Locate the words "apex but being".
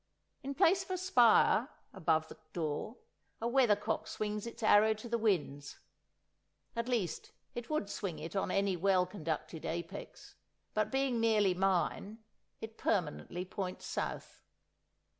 9.63-11.19